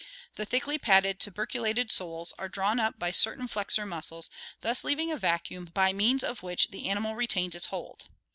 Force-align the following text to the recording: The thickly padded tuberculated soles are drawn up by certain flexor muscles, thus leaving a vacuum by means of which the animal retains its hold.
The 0.33 0.45
thickly 0.47 0.79
padded 0.79 1.19
tuberculated 1.19 1.91
soles 1.91 2.33
are 2.39 2.49
drawn 2.49 2.79
up 2.79 2.97
by 2.97 3.11
certain 3.11 3.47
flexor 3.47 3.85
muscles, 3.85 4.31
thus 4.61 4.83
leaving 4.83 5.11
a 5.11 5.15
vacuum 5.17 5.65
by 5.75 5.93
means 5.93 6.23
of 6.23 6.41
which 6.41 6.71
the 6.71 6.89
animal 6.89 7.13
retains 7.13 7.53
its 7.53 7.67
hold. 7.67 8.07